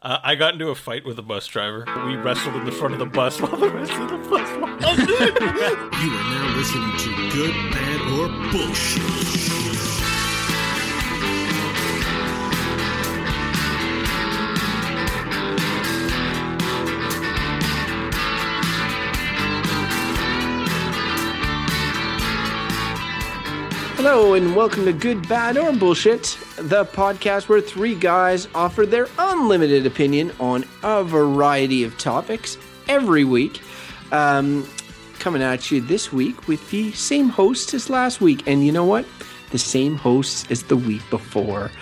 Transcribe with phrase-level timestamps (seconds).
[0.00, 1.84] Uh, I got into a fight with a bus driver.
[2.06, 4.78] We wrestled in the front of the bus while the rest of the bus was.
[5.98, 10.07] You are now listening to Good, Bad, or Bullshit.
[24.00, 29.08] Hello, and welcome to Good, Bad, or Bullshit, the podcast where three guys offer their
[29.18, 33.60] unlimited opinion on a variety of topics every week.
[34.12, 34.64] Um,
[35.18, 38.46] coming at you this week with the same host as last week.
[38.46, 39.04] And you know what?
[39.50, 41.72] The same hosts as the week before.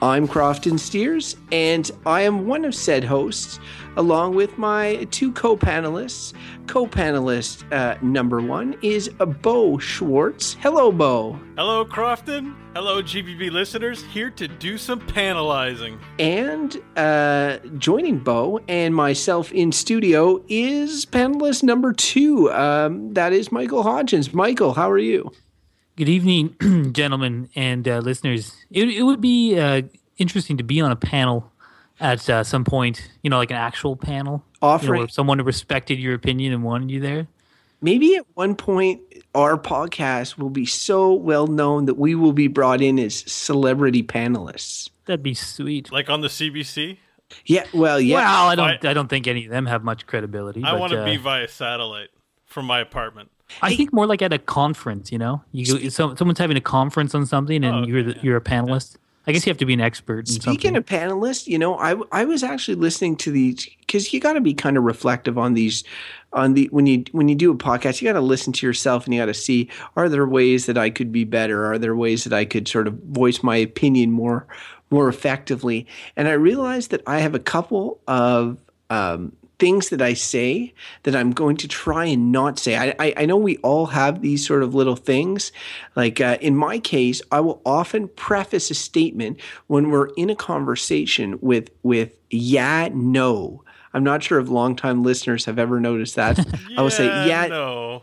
[0.00, 3.58] I'm Crofton Steers, and I am one of said hosts,
[3.96, 6.34] along with my two co panelists.
[6.68, 9.08] Co panelist uh, number one is
[9.42, 10.54] Beau Schwartz.
[10.60, 11.40] Hello, Beau.
[11.56, 12.54] Hello, Crofton.
[12.74, 14.04] Hello, GBB listeners.
[14.04, 15.98] Here to do some panelizing.
[16.20, 22.52] And uh, joining Beau and myself in studio is panelist number two.
[22.52, 24.32] Um, that is Michael Hodgins.
[24.32, 25.32] Michael, how are you?
[25.98, 26.54] Good evening,
[26.92, 28.54] gentlemen and uh, listeners.
[28.70, 29.82] It, it would be uh,
[30.16, 31.50] interesting to be on a panel
[31.98, 34.44] at uh, some point, you know, like an actual panel.
[34.62, 37.26] You know, Offering where someone respected your opinion and wanted you there.
[37.80, 39.00] maybe at one point
[39.34, 44.04] our podcast will be so well known that we will be brought in as celebrity
[44.04, 44.90] panelists.
[45.06, 45.90] That'd be sweet.
[45.90, 46.98] Like on the CBC.
[47.44, 48.16] Yeah, well, yeah.
[48.18, 48.84] Well, I don't.
[48.86, 50.62] I- I don't think any of them have much credibility.
[50.62, 52.10] I want to uh, be via satellite
[52.46, 53.30] from my apartment.
[53.62, 55.10] I think more like at a conference.
[55.12, 58.16] You know, you go, so, someone's having a conference on something, and Oh, you're the,
[58.22, 58.96] you're a panelist.
[59.26, 60.20] I guess you have to be an expert.
[60.20, 60.76] In Speaking something.
[60.76, 64.40] of panelists, you know, I I was actually listening to these because you got to
[64.40, 65.84] be kind of reflective on these,
[66.32, 69.04] on the when you when you do a podcast, you got to listen to yourself
[69.04, 71.70] and you got to see are there ways that I could be better?
[71.70, 74.46] Are there ways that I could sort of voice my opinion more
[74.90, 75.86] more effectively?
[76.16, 78.56] And I realized that I have a couple of
[78.88, 82.76] um, things that I say that I'm going to try and not say.
[82.76, 85.50] I, I, I know we all have these sort of little things.
[85.96, 90.36] Like uh, in my case, I will often preface a statement when we're in a
[90.36, 93.64] conversation with with yeah, no.
[93.94, 96.38] I'm not sure if longtime listeners have ever noticed that.
[96.76, 98.02] I will say yeah, no.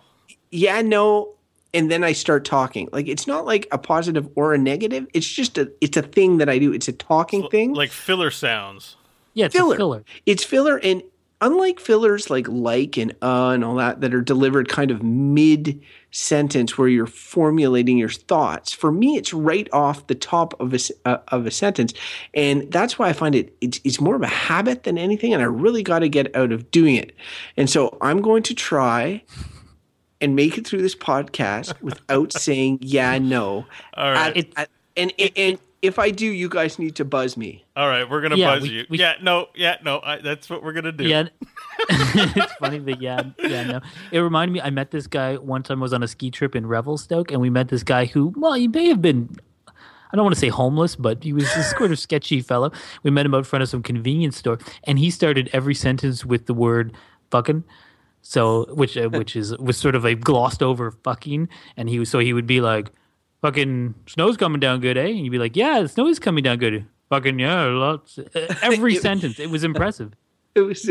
[0.51, 1.35] yeah, no,
[1.75, 2.89] and then I start talking.
[2.91, 5.07] Like it's not like a positive or a negative.
[5.13, 6.73] It's just a it's a thing that I do.
[6.73, 8.97] It's a talking thing Like filler sounds.
[9.35, 9.75] yeah, it's filler.
[9.75, 10.03] a filler.
[10.25, 11.03] It's filler, and
[11.45, 15.79] unlike fillers like like and uh and all that that are delivered kind of mid
[16.11, 20.79] sentence where you're formulating your thoughts, for me it's right off the top of a
[21.05, 21.93] uh, of a sentence,
[22.33, 25.41] and that's why I find it it's, it's more of a habit than anything, and
[25.41, 27.15] I really got to get out of doing it,
[27.57, 29.23] and so I'm going to try.
[30.21, 33.65] And make it through this podcast without saying yeah, no.
[33.95, 34.37] All right.
[34.37, 37.63] At- at- and, and and if I do, you guys need to buzz me.
[37.75, 38.09] All right.
[38.09, 38.85] We're gonna Yeah, buzz we- you.
[38.89, 39.13] we- yeah.
[39.21, 39.47] No.
[39.55, 39.77] Yeah.
[39.83, 39.99] No.
[40.03, 41.05] I, that's what we're gonna do.
[41.07, 41.27] Yeah,
[41.89, 43.81] it's funny but yeah, yeah, no.
[44.11, 44.61] It reminded me.
[44.61, 45.79] I met this guy one time.
[45.79, 48.53] I was on a ski trip in Revelstoke, and we met this guy who, well,
[48.53, 49.35] he may have been.
[49.67, 52.71] I don't want to say homeless, but he was a sort of sketchy fellow.
[53.03, 56.45] We met him out front of some convenience store, and he started every sentence with
[56.45, 56.93] the word
[57.31, 57.63] "fucking."
[58.21, 62.09] So, which uh, which is was sort of a glossed over fucking, and he was
[62.09, 62.91] so he would be like,
[63.45, 66.43] "Fucking snow's coming down good, eh?" And you'd be like, "Yeah, the snow is coming
[66.43, 68.17] down good." Fucking yeah, lots.
[68.17, 70.13] Uh, Every sentence, it was impressive.
[70.55, 70.89] It was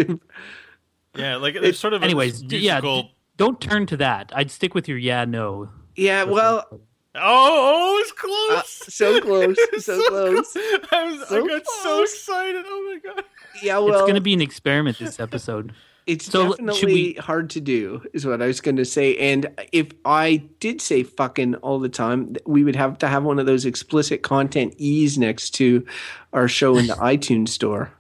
[1.16, 1.36] Yeah.
[1.36, 3.10] Like it's sort of a Anyways, d- yeah, musical.
[3.36, 4.32] don't turn to that.
[4.34, 5.68] I'd stick with your yeah, no.
[5.96, 6.22] yeah.
[6.24, 6.78] Well, oh,
[7.16, 8.94] oh, it's Uh, close.
[8.94, 10.56] so close, It's so close.
[10.92, 12.64] I, was, So I got so excited.
[12.66, 13.24] Oh my god.
[13.62, 15.72] Yeah, well, it's going to be an experiment this episode.
[16.06, 19.16] It's so should definitely we- hard to do, is what I was going to say.
[19.16, 23.38] And if I did say fucking all the time, we would have to have one
[23.38, 25.86] of those explicit content E's next to
[26.32, 27.90] our show in the iTunes store.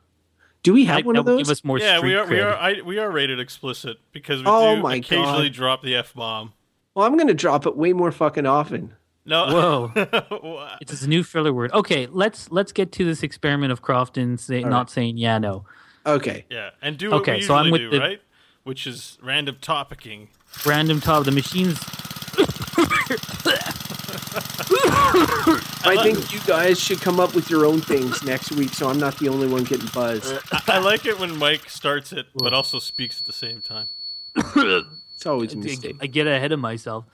[0.62, 1.38] Do we have That, one of those?
[1.42, 2.26] give us more Yeah, we are.
[2.26, 2.54] We are.
[2.54, 5.52] I, we are rated explicit because we Oh do my occasionally God.
[5.56, 6.52] drop the f bomb.
[6.94, 8.94] well, I'm going to drop it way more fucking often.
[9.26, 9.90] No.
[9.92, 10.68] Whoa.
[10.80, 11.72] It's a new filler word.
[11.72, 15.64] Okay, let's let's get to this experiment of Crofton say, not saying yeah, no.
[16.06, 16.44] Okay.
[16.50, 18.20] yeah, and do what Okay, we so I'm with do, the- right?
[18.64, 20.28] Which is random topicking.
[20.64, 21.24] Random top.
[21.24, 21.78] The machines.
[25.86, 28.98] I think you guys should come up with your own things next week so I'm
[28.98, 30.32] not the only one getting buzzed.
[30.50, 33.88] I, I like it when Mike starts it, but also speaks at the same time.
[35.16, 35.96] It's always a mistake.
[36.00, 37.04] I get ahead of myself.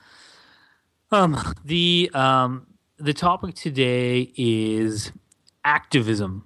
[1.11, 2.67] Um, the um,
[2.97, 5.11] the topic today is
[5.65, 6.45] activism.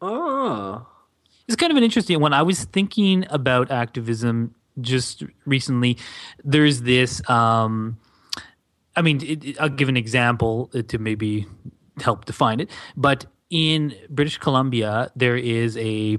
[0.00, 0.87] Oh.
[1.48, 2.34] It's kind of an interesting one.
[2.34, 5.96] I was thinking about activism just recently.
[6.44, 7.26] There's this.
[7.28, 7.98] Um,
[8.94, 11.46] I mean, it, I'll give an example uh, to maybe
[12.02, 12.70] help define it.
[12.96, 16.18] But in British Columbia, there is a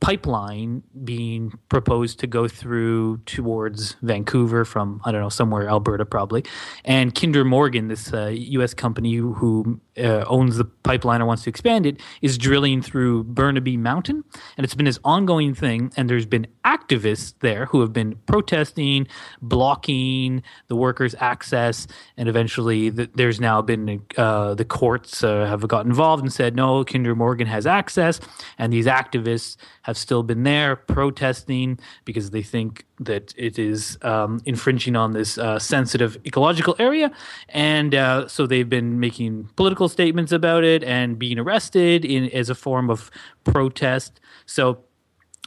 [0.00, 6.44] pipeline being proposed to go through towards Vancouver from I don't know somewhere Alberta probably,
[6.84, 8.74] and Kinder Morgan, this uh, U.S.
[8.74, 13.76] company who uh, owns the pipeline or wants to expand it, is drilling through Burnaby
[13.76, 14.24] Mountain,
[14.56, 15.92] and it's been this ongoing thing.
[15.96, 19.06] And there's been activists there who have been protesting,
[19.42, 21.86] blocking the workers' access,
[22.16, 26.54] and eventually the, there's now been uh, the courts uh, have got involved and said
[26.54, 28.20] no, Kinder Morgan has access,
[28.58, 34.40] and these activists have still been there protesting because they think that it is um,
[34.44, 37.10] infringing on this uh, sensitive ecological area.
[37.48, 42.50] And uh, so they've been making political statements about it and being arrested in, as
[42.50, 43.10] a form of
[43.44, 44.20] protest.
[44.46, 44.84] So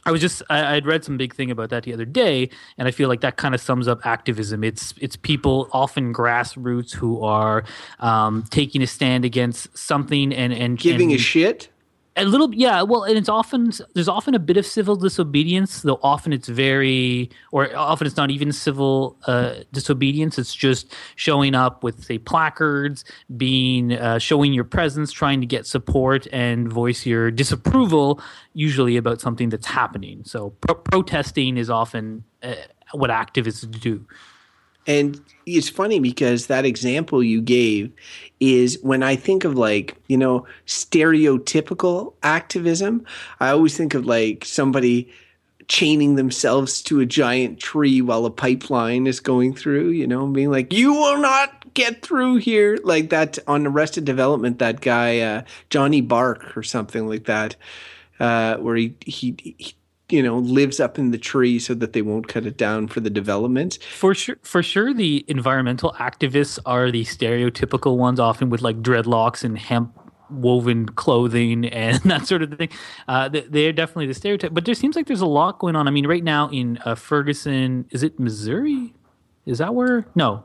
[0.04, 2.88] I was just I, would read some big thing about that the other day, and
[2.88, 4.64] I feel like that kind of sums up activism.
[4.64, 7.64] It's it's people often grassroots who are
[8.00, 11.71] um, taking a stand against something and and giving and, a shit
[12.16, 15.98] a little yeah well and it's often there's often a bit of civil disobedience though
[16.02, 20.38] often it's very or often it's not even civil uh, disobedience.
[20.38, 23.04] It's just showing up with say placards
[23.36, 28.20] being uh, showing your presence trying to get support and voice your disapproval
[28.52, 30.22] usually about something that's happening.
[30.24, 32.54] So pro- protesting is often uh,
[32.92, 34.06] what activists do
[34.86, 37.92] and it's funny because that example you gave
[38.40, 43.04] is when I think of like, you know, stereotypical activism,
[43.40, 45.12] I always think of like somebody
[45.68, 50.50] chaining themselves to a giant tree while a pipeline is going through, you know, being
[50.50, 52.78] like, you will not get through here.
[52.82, 57.56] Like that on Arrested Development, that guy, uh, Johnny Bark or something like that,
[58.18, 59.74] uh, where he, he, he
[60.12, 63.00] you know lives up in the tree so that they won't cut it down for
[63.00, 63.78] the development.
[63.90, 69.42] For sure for sure the environmental activists are the stereotypical ones often with like dreadlocks
[69.42, 69.98] and hemp
[70.30, 72.68] woven clothing and that sort of thing.
[73.08, 75.88] Uh, they're definitely the stereotype but there seems like there's a lot going on.
[75.88, 78.94] I mean right now in uh, ferguson is it missouri?
[79.46, 80.06] Is that where?
[80.14, 80.44] No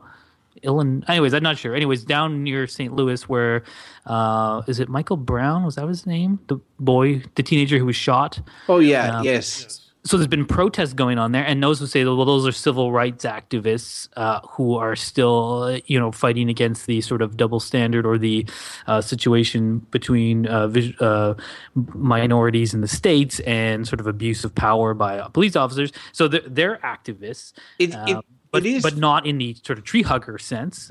[0.62, 1.04] Illinois.
[1.08, 1.74] Anyways, I'm not sure.
[1.74, 2.92] Anyways, down near St.
[2.92, 3.62] Louis, where
[4.06, 5.64] uh, is it Michael Brown?
[5.64, 6.38] Was that his name?
[6.48, 8.40] The boy, the teenager who was shot.
[8.68, 9.84] Oh yeah, um, yes.
[10.04, 12.92] So there's been protests going on there, and those who say, well, those are civil
[12.92, 18.06] rights activists uh, who are still, you know, fighting against the sort of double standard
[18.06, 18.46] or the
[18.86, 21.34] uh, situation between uh, uh
[21.74, 25.92] minorities in the states and sort of abuse of power by police officers.
[26.12, 27.52] So they're, they're activists.
[27.78, 30.90] It, it, um, but, it is, but not in the sort of tree hugger sense.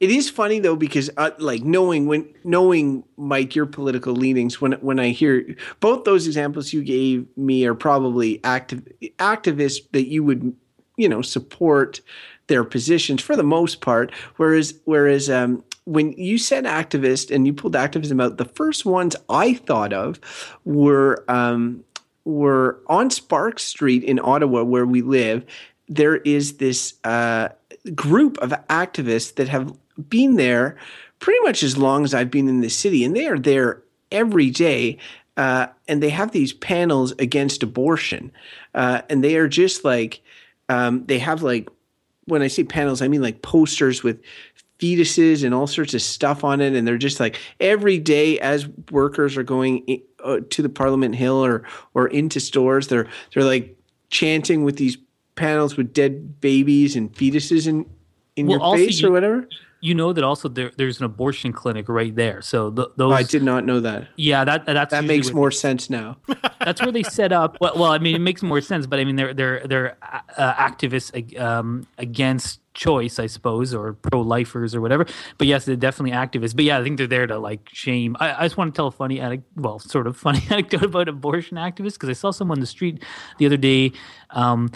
[0.00, 4.72] It is funny though because uh, like knowing when knowing Mike your political leanings when
[4.74, 8.86] when I hear both those examples you gave me are probably active
[9.18, 10.54] activists that you would
[10.96, 12.00] you know support
[12.46, 17.52] their positions for the most part whereas whereas um, when you said activist and you
[17.52, 20.20] pulled activism out the first ones I thought of
[20.64, 21.82] were um,
[22.24, 25.44] were on Sparks Street in Ottawa where we live
[25.88, 27.48] there is this uh,
[27.94, 29.72] group of activists that have
[30.08, 30.76] been there
[31.18, 34.50] pretty much as long as I've been in the city, and they are there every
[34.50, 34.98] day.
[35.36, 38.32] Uh, and they have these panels against abortion,
[38.74, 40.20] uh, and they are just like
[40.68, 41.68] um, they have like
[42.24, 44.20] when I say panels, I mean like posters with
[44.80, 48.68] fetuses and all sorts of stuff on it, and they're just like every day as
[48.90, 51.64] workers are going in, uh, to the Parliament Hill or
[51.94, 53.76] or into stores, they're they're like
[54.10, 54.96] chanting with these
[55.38, 57.86] panels with dead babies and fetuses in
[58.36, 59.48] in well, your face you, or whatever?
[59.80, 62.42] You know that also there, there's an abortion clinic right there.
[62.42, 64.08] So those oh, I did not know that.
[64.16, 66.16] Yeah, that that's that makes more sense now.
[66.60, 67.56] That's where they set up.
[67.60, 69.96] Well, well, I mean, it makes more sense, but I mean, they're they're they're
[70.36, 75.06] uh, activists um, against choice, I suppose, or pro lifers or whatever.
[75.36, 76.54] But yes, they're definitely activists.
[76.54, 78.16] But yeah, I think they're there to like shame.
[78.20, 81.56] I, I just want to tell a funny, well, sort of funny anecdote about abortion
[81.56, 83.02] activists because I saw someone on the street
[83.38, 83.92] the other day.
[84.30, 84.70] Um,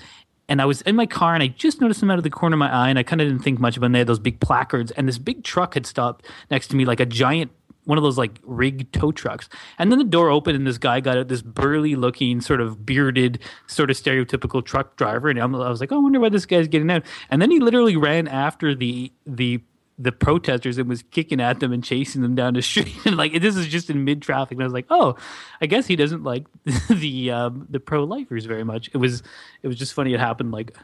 [0.53, 2.55] and I was in my car and I just noticed them out of the corner
[2.55, 3.93] of my eye and I kind of didn't think much about them.
[3.93, 7.01] They had those big placards and this big truck had stopped next to me like
[7.01, 7.51] a giant
[7.85, 9.49] one of those like rig tow trucks.
[9.79, 12.85] And then the door opened and this guy got out, this burly looking, sort of
[12.85, 15.31] bearded, sort of stereotypical truck driver.
[15.31, 17.03] And I was like, oh, I wonder why this guy's getting out.
[17.31, 19.63] And then he literally ran after the the
[19.99, 22.95] the protesters and was kicking at them and chasing them down the street.
[23.07, 24.53] And like this is just in mid traffic.
[24.53, 25.17] And I was like, oh,
[25.61, 26.47] I guess he doesn't like
[26.91, 28.91] the um, the pro lifers very much.
[28.93, 29.23] It was
[29.63, 30.15] it was just funny.
[30.15, 30.77] It happened like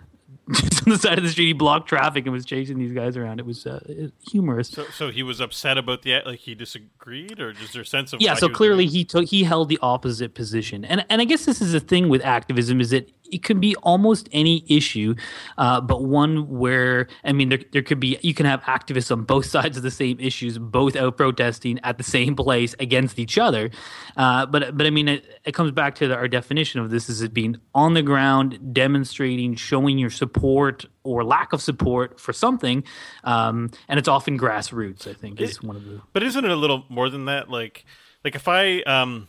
[0.52, 1.46] just on the side of the street.
[1.46, 3.38] He blocked traffic and was chasing these guys around.
[3.38, 4.68] It was uh, humorous.
[4.68, 8.22] So, so he was upset about the like he disagreed, or there a sense of
[8.22, 8.34] yeah?
[8.34, 11.60] So he clearly he took he held the opposite position, and and I guess this
[11.60, 15.14] is the thing with activism is that it can be almost any issue,
[15.56, 19.22] uh, but one where I mean, there, there could be you can have activists on
[19.24, 23.38] both sides of the same issues, both out protesting at the same place against each
[23.38, 23.70] other.
[24.16, 27.08] Uh, but but I mean, it, it comes back to the, our definition of this:
[27.08, 32.32] is it being on the ground, demonstrating, showing your support or lack of support for
[32.32, 32.84] something,
[33.24, 35.06] um, and it's often grassroots.
[35.06, 37.48] I think is It- one of the But isn't it a little more than that?
[37.48, 37.84] Like,
[38.24, 39.28] like if I, um,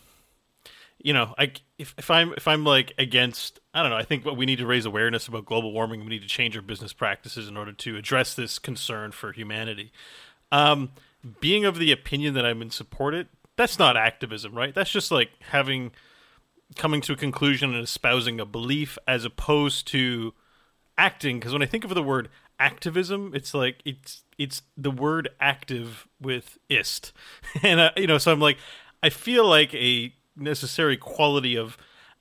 [0.99, 3.97] you know, I if if I'm if I'm like against, I don't know.
[3.97, 6.01] I think what we need to raise awareness about global warming.
[6.01, 9.91] We need to change our business practices in order to address this concern for humanity.
[10.51, 10.91] Um,
[11.39, 14.73] being of the opinion that I'm in support it, that's not activism, right?
[14.73, 15.91] That's just like having
[16.75, 20.33] coming to a conclusion and espousing a belief as opposed to
[20.97, 22.29] acting because when i think of the word
[22.59, 27.13] activism it's like it's it's the word active with ist
[27.63, 28.57] and uh, you know so i'm like
[29.01, 31.77] i feel like a necessary quality of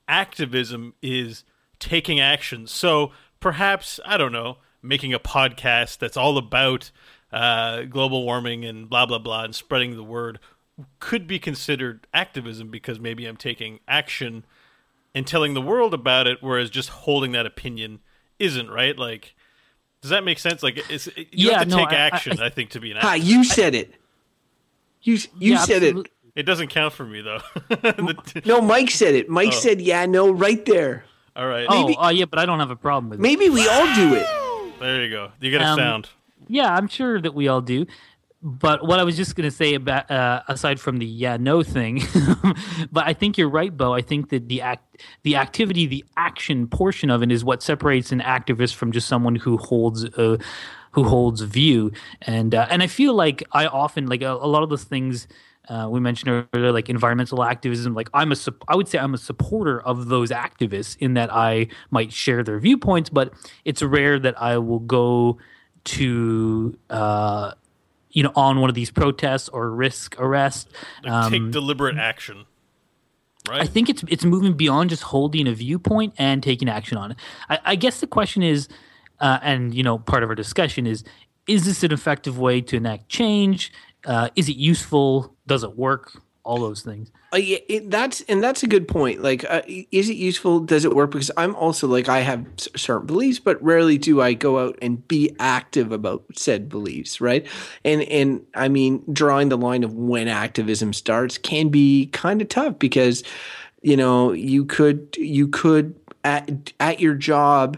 [0.07, 1.43] activism is
[1.79, 6.91] taking action so perhaps i don't know making a podcast that's all about
[7.31, 10.39] uh, global warming and blah blah blah and spreading the word
[10.99, 14.43] could be considered activism because maybe i'm taking action
[15.15, 17.99] and telling the world about it, whereas just holding that opinion
[18.37, 18.95] isn't right.
[18.95, 19.33] Like,
[20.03, 20.61] does that make sense?
[20.61, 22.39] Like, it's, you Yeah, have to no, take I- I- action.
[22.39, 23.23] I, think to be an activist.
[23.25, 23.95] you said it.
[25.01, 26.11] You you Yeah, said absolute- it.
[26.35, 27.39] It doesn't count for me though.
[27.69, 29.29] The- No, Mike said it.
[29.29, 29.59] Mike Oh.
[29.59, 31.05] said, "Yeah, no, right there."
[31.35, 33.21] all right, Oh, Maybe- uh, yeah, but I don't have a problem with it.
[33.21, 34.27] Maybe we all do it.
[34.79, 35.31] there you go.
[35.39, 36.09] You get a Um, sound.
[36.47, 37.85] Yeah, I'm sure that we all do.
[38.41, 41.61] But what I was just going to say about uh, aside from the yeah no
[41.61, 42.01] thing,
[42.91, 43.93] but I think you're right, Beau.
[43.93, 48.13] I think that the act, the activity, the action portion of it is what separates
[48.13, 50.39] an activist from just someone who holds a
[50.91, 51.91] who holds view.
[52.21, 55.27] And uh, and I feel like I often like a, a lot of those things.
[55.69, 57.93] Uh, we mentioned earlier, like environmental activism.
[57.93, 58.35] Like I'm a
[58.67, 62.59] i would say I'm a supporter of those activists in that I might share their
[62.59, 63.31] viewpoints, but
[63.65, 65.37] it's rare that I will go
[65.85, 67.53] to uh,
[68.09, 70.69] you know on one of these protests or risk arrest.
[71.03, 72.45] Like, Um, take deliberate action.
[73.47, 73.61] Right.
[73.61, 77.17] I think it's it's moving beyond just holding a viewpoint and taking action on it.
[77.49, 78.67] I, I guess the question is,
[79.19, 81.03] uh, and you know, part of our discussion is:
[81.47, 83.71] Is this an effective way to enact change?
[84.05, 85.35] Uh, is it useful?
[85.49, 86.21] Does it work?
[86.43, 87.11] All those things.
[87.33, 89.21] Uh, yeah, it, that's and that's a good point.
[89.21, 90.61] Like, uh, is it useful?
[90.61, 91.11] Does it work?
[91.11, 95.05] Because I'm also like I have certain beliefs, but rarely do I go out and
[95.07, 97.45] be active about said beliefs, right?
[97.83, 102.47] And and I mean, drawing the line of when activism starts can be kind of
[102.47, 103.23] tough because,
[103.81, 107.77] you know, you could you could at at your job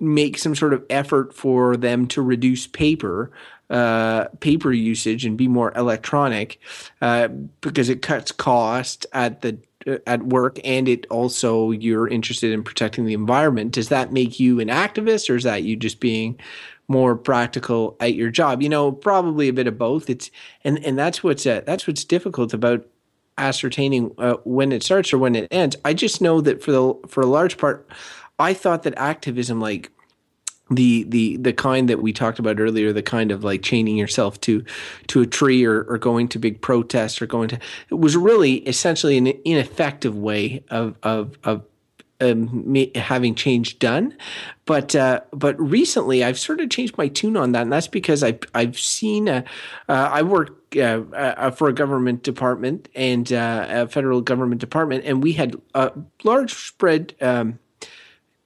[0.00, 3.32] make some sort of effort for them to reduce paper
[3.72, 6.60] uh, paper usage and be more electronic
[7.00, 7.28] uh,
[7.62, 9.58] because it cuts cost at the
[10.06, 13.72] at work and it also you're interested in protecting the environment.
[13.72, 16.38] Does that make you an activist or is that you just being
[16.86, 18.62] more practical at your job?
[18.62, 20.08] You know probably a bit of both.
[20.08, 20.30] It's
[20.62, 22.86] and and that's what's uh, that's what's difficult about
[23.38, 25.76] ascertaining uh, when it starts or when it ends.
[25.84, 27.88] I just know that for the for a large part
[28.38, 29.90] i thought that activism like
[30.74, 34.40] the the the kind that we talked about earlier the kind of like chaining yourself
[34.40, 34.64] to
[35.06, 37.58] to a tree or, or going to big protests or going to
[37.90, 41.62] it was really essentially an ineffective way of of of
[42.22, 44.16] um, having change done.
[44.64, 48.22] But uh, but recently I've sort of changed my tune on that and that's because
[48.22, 49.42] I've I've seen uh,
[49.88, 55.04] uh, I work uh, uh, for a government department and uh, a federal government department
[55.04, 57.58] and we had a large spread um,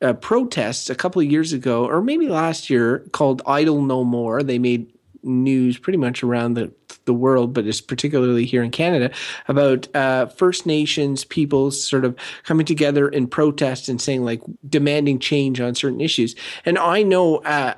[0.06, 4.42] uh, protests a couple of years ago, or maybe last year, called "Idle No More."
[4.42, 6.72] They made news pretty much around the
[7.06, 9.10] the world, but it's particularly here in Canada
[9.48, 15.18] about uh, First Nations people sort of coming together in protest and saying like demanding
[15.18, 16.34] change on certain issues.
[16.64, 17.74] And I know uh,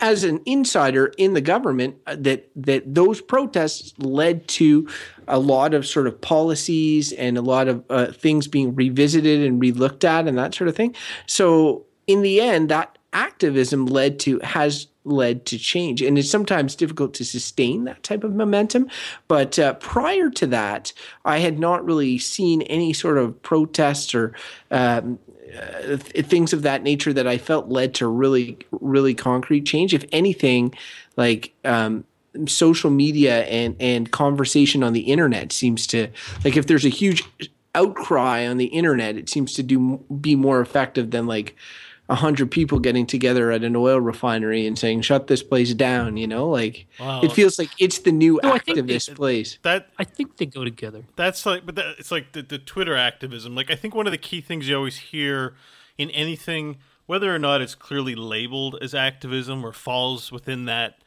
[0.00, 4.88] as an insider in the government uh, that that those protests led to
[5.28, 9.60] a lot of sort of policies and a lot of uh, things being revisited and
[9.60, 10.94] relooked at and that sort of thing.
[11.26, 16.74] So in the end, that activism led to has led to change, and it's sometimes
[16.74, 18.88] difficult to sustain that type of momentum.
[19.28, 20.92] But uh, prior to that,
[21.24, 24.34] I had not really seen any sort of protests or.
[24.70, 25.18] Um,
[25.54, 29.94] uh, th- things of that nature that I felt led to really, really concrete change.
[29.94, 30.74] If anything,
[31.16, 32.04] like um,
[32.46, 36.08] social media and and conversation on the internet seems to
[36.44, 37.22] like if there's a huge
[37.74, 41.56] outcry on the internet, it seems to do be more effective than like
[42.08, 46.16] a hundred people getting together at an oil refinery and saying shut this place down.
[46.18, 47.22] You know, like Wow.
[47.22, 49.58] it feels like it's the new No, activist it- place.
[49.62, 51.04] that I think they go together.
[51.16, 54.10] that's like but that, it's like the, the twitter activism like i think one of
[54.12, 55.54] the key things you always hear
[55.96, 60.98] in anything, whether or not it's clearly labeled as activism or falls within that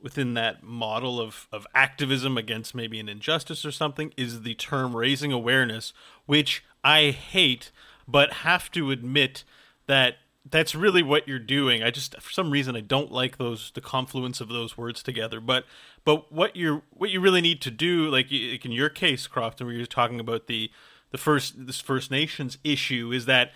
[0.00, 4.96] within that model of, of activism against maybe an injustice or something is the term
[4.96, 5.92] raising awareness,
[6.24, 7.70] which I hate,
[8.08, 9.44] but have to admit
[9.86, 10.14] that
[10.50, 11.82] that's really what you're doing.
[11.82, 15.40] I just for some reason I don't like those the confluence of those words together.
[15.40, 15.64] But
[16.04, 19.76] but what you what you really need to do, like, in your case, Crofton, where
[19.76, 20.70] you're talking about the
[21.10, 23.52] the first this First Nations issue, is that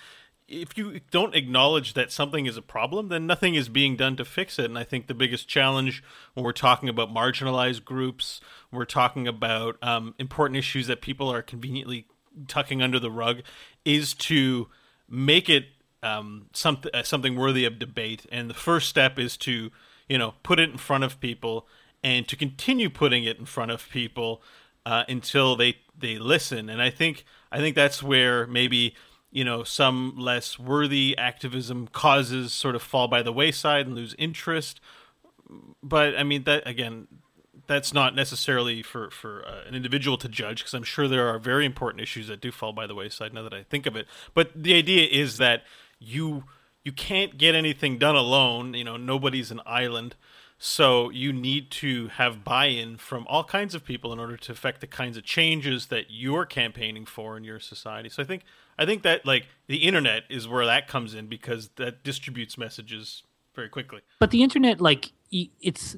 [0.46, 4.24] if you don't acknowledge that something is a problem, then nothing is being done to
[4.24, 4.66] fix it.
[4.66, 6.02] And I think the biggest challenge
[6.34, 11.42] when we're talking about marginalized groups, we're talking about um, important issues that people are
[11.42, 12.06] conveniently
[12.46, 13.42] tucking under the rug,
[13.84, 14.68] is to
[15.08, 15.66] make it
[16.04, 18.26] um, something uh, something worthy of debate.
[18.30, 19.70] And the first step is to
[20.08, 21.66] you know put it in front of people
[22.02, 24.42] and to continue putting it in front of people
[24.86, 26.68] uh, until they they listen.
[26.68, 28.94] And I think I think that's where maybe
[29.34, 34.14] you know some less worthy activism causes sort of fall by the wayside and lose
[34.16, 34.80] interest
[35.82, 37.08] but i mean that again
[37.66, 41.38] that's not necessarily for for uh, an individual to judge because i'm sure there are
[41.38, 44.06] very important issues that do fall by the wayside now that i think of it
[44.34, 45.64] but the idea is that
[46.04, 46.44] you
[46.82, 50.16] you can't get anything done alone you know nobody's an island.
[50.56, 54.80] So you need to have buy-in from all kinds of people in order to affect
[54.80, 58.08] the kinds of changes that you're campaigning for in your society.
[58.08, 58.44] So i think
[58.78, 63.22] I think that like the internet is where that comes in because that distributes messages
[63.54, 64.00] very quickly.
[64.18, 65.96] But the internet, like it's,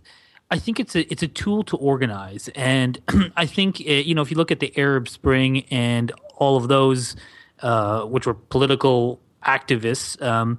[0.50, 3.00] I think it's a it's a tool to organize, and
[3.36, 6.68] I think eh, you know if you look at the Arab Spring and all of
[6.68, 7.16] those,
[7.60, 10.20] uh, which were political activists.
[10.22, 10.58] Um,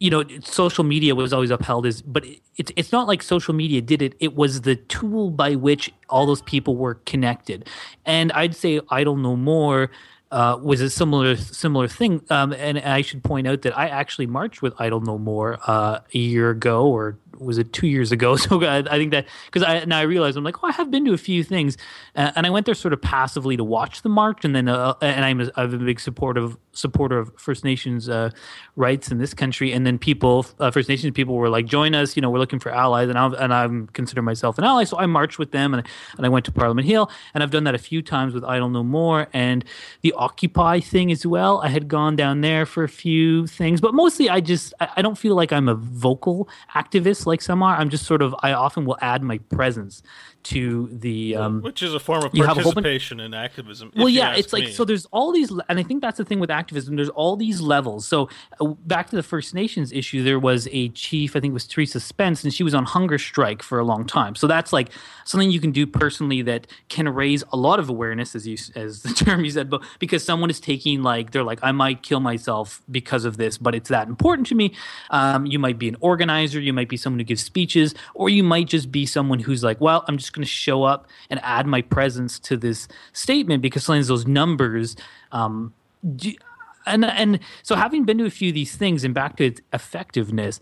[0.00, 2.24] you know, social media was always upheld as, but
[2.56, 4.14] it's it's not like social media did it.
[4.20, 7.68] It was the tool by which all those people were connected,
[8.04, 9.90] and I'd say idle no more
[10.34, 12.20] uh, was a similar similar thing.
[12.28, 16.00] Um, and I should point out that I actually marched with Idle No More uh,
[16.12, 18.36] a year ago or was it two years ago?
[18.44, 20.90] So I, I think that because I now I realize I'm like, oh, I have
[20.90, 21.76] been to a few things,
[22.16, 24.94] uh, and I went there sort of passively to watch the march, and then uh,
[25.00, 28.30] and I'm a, I'm a big supporter of supporter of First Nations uh,
[28.76, 32.16] rights in this country, and then people uh, First Nations people were like, join us,
[32.16, 34.98] you know, we're looking for allies, and I'm and I'm consider myself an ally, so
[34.98, 37.74] I marched with them, and and I went to Parliament Hill, and I've done that
[37.74, 39.64] a few times with Idle No More, and
[40.02, 41.60] the Occupy thing as well.
[41.62, 45.02] I had gone down there for a few things, but mostly I just I, I
[45.02, 47.76] don't feel like I'm a vocal activist like some are.
[47.76, 50.02] I'm just sort of I often will add my presence
[50.44, 53.90] to the um, which is a form of participation in activism.
[53.96, 54.84] Well, yeah, it's like so.
[54.84, 56.96] There's all these, and I think that's the thing with activism.
[56.96, 58.06] There's all these levels.
[58.06, 58.28] So
[58.60, 61.66] uh, back to the First Nations issue, there was a chief, I think it was
[61.66, 64.34] Theresa Spence, and she was on hunger strike for a long time.
[64.34, 64.90] So that's like
[65.24, 69.02] something you can do personally that can raise a lot of awareness, as you as
[69.02, 72.20] the term you said, but because someone is taking like they're like I might kill
[72.20, 74.74] myself because of this, but it's that important to me.
[75.08, 78.44] Um, you might be an organizer, you might be someone who gives speeches, or you
[78.44, 81.66] might just be someone who's like, well, I'm just going to show up and add
[81.66, 84.96] my presence to this statement because sometimes those numbers.
[85.32, 85.72] Um,
[86.16, 86.34] do,
[86.86, 89.60] and and so having been to a few of these things and back to its
[89.72, 90.60] effectiveness,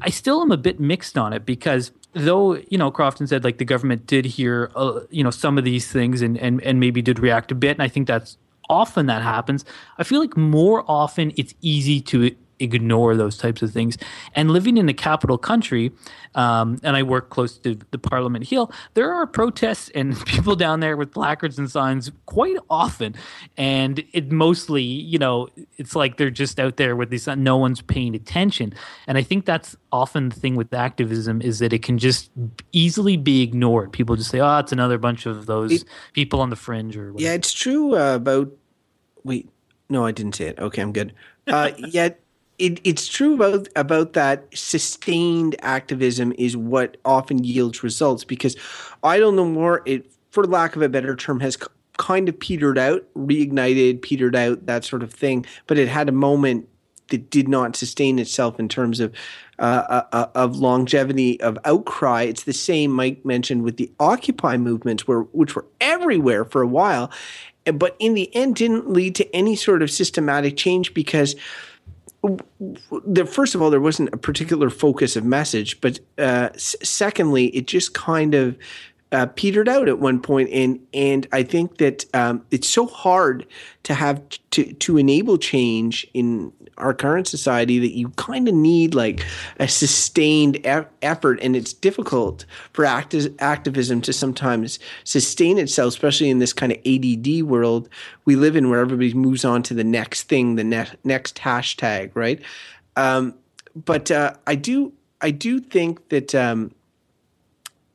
[0.00, 3.58] I still am a bit mixed on it because though you know Crofton said like
[3.58, 7.02] the government did hear uh, you know some of these things and and and maybe
[7.02, 9.64] did react a bit, and I think that's often that happens.
[9.98, 13.96] I feel like more often it's easy to ignore those types of things.
[14.34, 15.92] And living in a capital country,
[16.34, 20.80] um, and I work close to the Parliament Hill, there are protests and people down
[20.80, 23.14] there with placards and signs quite often.
[23.56, 27.80] And it mostly, you know, it's like they're just out there with these, no one's
[27.82, 28.74] paying attention.
[29.06, 32.30] And I think that's often the thing with activism is that it can just
[32.72, 33.92] easily be ignored.
[33.92, 37.12] People just say, oh, it's another bunch of those it, people on the fringe or
[37.12, 37.28] whatever.
[37.28, 38.50] Yeah, it's true uh, about,
[39.22, 39.48] wait,
[39.88, 40.58] no, I didn't say it.
[40.58, 41.14] Okay, I'm good.
[41.46, 42.10] Uh, yeah,
[42.58, 48.56] it, it's true about about that sustained activism is what often yields results because
[49.02, 51.58] idle no more it for lack of a better term has
[51.96, 56.12] kind of petered out reignited petered out that sort of thing but it had a
[56.12, 56.68] moment
[57.08, 59.14] that did not sustain itself in terms of
[59.58, 62.22] uh, uh, uh of longevity of outcry.
[62.22, 66.66] It's the same Mike mentioned with the Occupy movements, where which were everywhere for a
[66.66, 67.10] while,
[67.74, 71.36] but in the end didn't lead to any sort of systematic change because
[73.06, 77.66] the first of all, there wasn't a particular focus of message, but uh, secondly, it
[77.66, 78.56] just kind of
[79.14, 83.46] uh, petered out at one point, and and I think that um, it's so hard
[83.84, 88.92] to have to to enable change in our current society that you kind of need
[88.92, 89.24] like
[89.60, 96.28] a sustained e- effort, and it's difficult for acti- activism to sometimes sustain itself, especially
[96.28, 97.88] in this kind of ADD world
[98.24, 102.10] we live in, where everybody moves on to the next thing, the ne- next hashtag,
[102.14, 102.42] right?
[102.96, 103.34] Um,
[103.76, 106.72] but uh, I do I do think that um,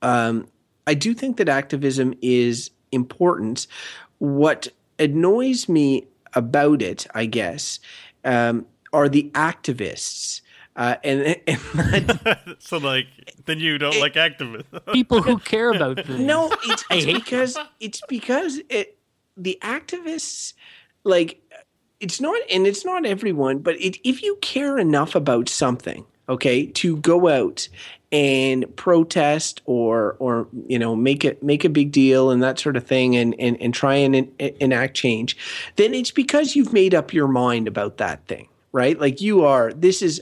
[0.01, 0.47] um,
[0.89, 3.67] I do think that activism is important.
[4.17, 7.80] What annoys me about it, I guess,
[8.25, 10.41] um, are the activists.
[10.75, 13.06] Uh, and, and that, so like
[13.45, 14.65] then you don't like activists.
[14.93, 16.21] People who care about things.
[16.21, 18.97] no, it's, I it's hate because it's because it
[19.38, 20.54] the activists
[21.04, 21.39] like
[21.99, 26.65] it's not and it's not everyone, but it, if you care enough about something, okay,
[26.65, 27.69] to go out
[28.12, 32.76] and protest or or you know make it make a big deal and that sort
[32.76, 35.38] of thing and and, and try and en- enact change,
[35.76, 39.00] then it's because you've made up your mind about that thing, right?
[39.00, 40.22] Like you are this is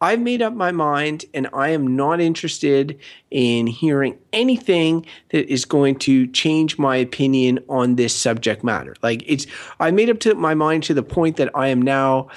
[0.00, 2.98] I've made up my mind and I am not interested
[3.30, 8.94] in hearing anything that is going to change my opinion on this subject matter.
[9.02, 9.46] Like it's
[9.80, 12.28] I made up to my mind to the point that I am now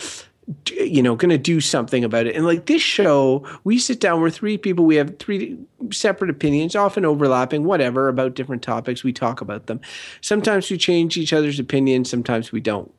[0.72, 2.36] you know going to do something about it.
[2.36, 5.58] And like this show we sit down we're three people we have three
[5.92, 9.80] separate opinions often overlapping whatever about different topics we talk about them.
[10.22, 12.92] Sometimes we change each other's opinions sometimes we don't.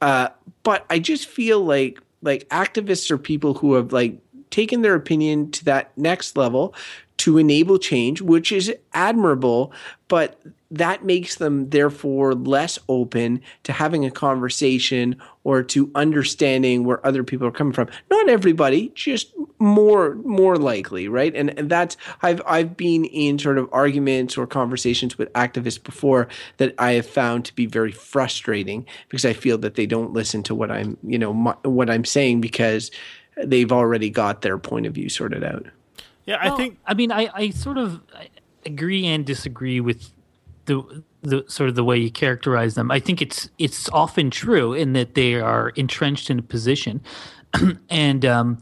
[0.00, 0.28] Uh,
[0.64, 4.18] but i just feel like like activists are people who have like
[4.50, 6.74] taken their opinion to that next level
[7.16, 9.72] to enable change, which is admirable,
[10.08, 17.06] but that makes them therefore less open to having a conversation or to understanding where
[17.06, 17.88] other people are coming from.
[18.10, 21.34] Not everybody, just more more likely, right?
[21.34, 26.28] And, and that's I've I've been in sort of arguments or conversations with activists before
[26.56, 30.42] that I have found to be very frustrating because I feel that they don't listen
[30.44, 32.90] to what I'm you know my, what I'm saying because
[33.36, 35.66] they've already got their point of view sorted out.
[36.26, 38.28] Yeah, I Well, think I mean, I, I sort of I
[38.64, 40.10] agree and disagree with
[40.66, 42.90] the the sort of the way you characterize them.
[42.90, 47.02] I think it's it's often true in that they are entrenched in a position,
[47.90, 48.58] and um,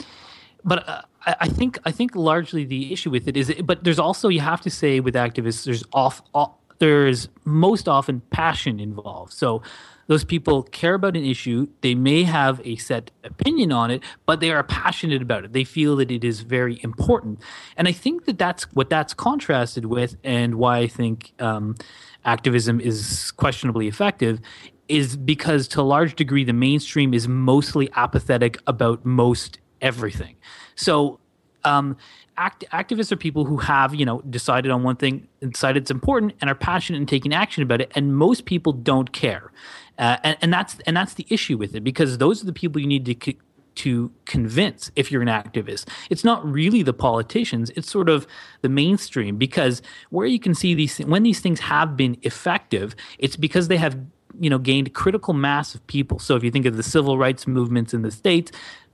[0.65, 3.99] but uh, I, I think I think largely the issue with it is, but there's
[3.99, 9.33] also you have to say with activists, there's off, off there's most often passion involved.
[9.33, 9.63] So
[10.07, 11.69] those people care about an issue.
[11.81, 15.53] They may have a set opinion on it, but they are passionate about it.
[15.53, 17.41] They feel that it is very important.
[17.77, 21.77] And I think that that's what that's contrasted with, and why I think um,
[22.25, 24.41] activism is questionably effective.
[24.89, 30.37] Is because to a large degree the mainstream is mostly apathetic about most everything.
[30.75, 31.21] So
[31.65, 31.97] um,
[32.37, 36.35] act, activists are people who have you know decided on one thing decided it's important
[36.41, 39.53] and are passionate in taking action about it and most people don't care
[39.99, 42.81] uh, and, and that's and that's the issue with it because those are the people
[42.81, 43.39] you need to c-
[43.75, 45.89] to convince if you're an activist.
[46.11, 48.27] It's not really the politicians it's sort of
[48.61, 53.37] the mainstream because where you can see these when these things have been effective it's
[53.37, 53.99] because they have
[54.41, 56.19] you know gained critical mass of people.
[56.19, 58.53] So if you think of the civil rights movements in the states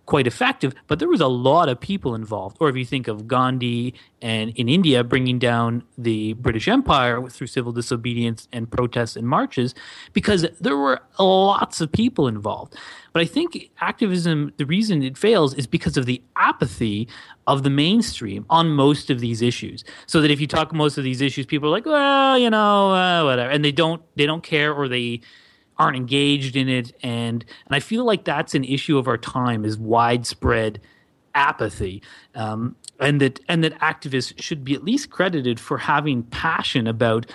[0.08, 2.56] quite effective, but there was a lot of people involved.
[2.60, 3.92] Or if you think of Gandhi
[4.22, 9.74] and in India bringing down the British Empire through civil disobedience and protests and marches,
[10.14, 12.74] because there were lots of people involved.
[13.12, 17.06] But I think activism, the reason it fails is because of the apathy
[17.46, 19.84] of the mainstream on most of these issues.
[20.06, 22.94] So that if you talk most of these issues, people are like, well, you know,
[22.94, 25.20] uh, whatever, and they don't they don't care or they
[25.78, 26.92] aren't engaged in it.
[27.02, 30.80] And and I feel like that's an issue of our time is widespread
[31.34, 32.02] apathy
[32.34, 37.26] um, and that and that activists should be at least credited for having passion about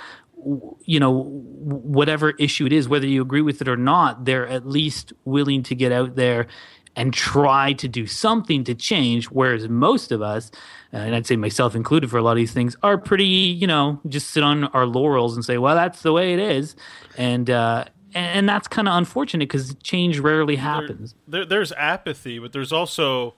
[0.83, 4.67] you know whatever issue it is whether you agree with it or not they're at
[4.67, 6.47] least willing to get out there
[6.95, 10.51] and try to do something to change whereas most of us
[10.91, 14.01] and I'd say myself included for a lot of these things are pretty you know
[14.09, 16.75] just sit on our laurels and say well that's the way it is.
[17.17, 22.39] And uh and, and that's kind of unfortunate because change rarely happens there, there's apathy,
[22.39, 23.35] but there's also,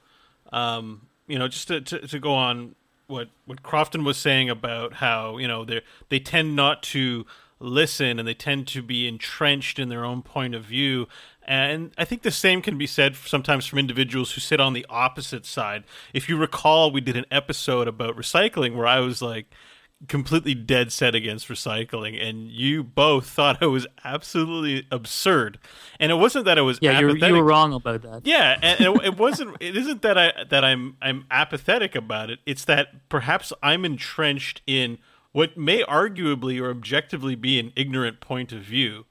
[0.52, 2.76] um, you know, just to, to, to go on
[3.08, 7.26] what what Crofton was saying about how you know they they tend not to
[7.60, 11.08] listen and they tend to be entrenched in their own point of view.
[11.48, 14.86] And I think the same can be said sometimes from individuals who sit on the
[14.90, 15.84] opposite side.
[16.12, 19.46] If you recall, we did an episode about recycling where I was like
[20.08, 25.58] completely dead set against recycling, and you both thought it was absolutely absurd.
[26.00, 29.06] And it wasn't that it was yeah you were wrong about that Yeah, and it,
[29.06, 29.58] it wasn't.
[29.60, 32.40] It isn't that I that I'm I'm apathetic about it.
[32.46, 34.98] It's that perhaps I'm entrenched in
[35.32, 39.06] what may arguably or objectively be an ignorant point of view,